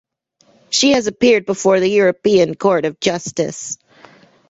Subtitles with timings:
[0.71, 3.77] She has appeared before the European Court of Justice.